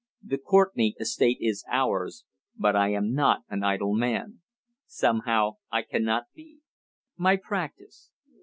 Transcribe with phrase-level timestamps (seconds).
[0.23, 2.25] The Courtenay estate is ours;
[2.57, 4.41] but I am not an idle man.
[4.87, 6.61] Somehow I cannot be.
[7.17, 8.09] My practice?